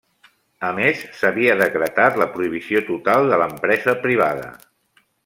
[0.69, 4.49] A més, s'havia decretat la prohibició total de l'empresa privada.